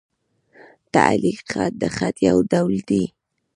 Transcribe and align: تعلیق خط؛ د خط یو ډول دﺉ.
تعلیق 0.93 1.39
خط؛ 1.51 1.73
د 1.81 1.83
خط 1.95 2.15
یو 2.29 2.37
ډول 2.51 2.73
دﺉ. 2.89 3.03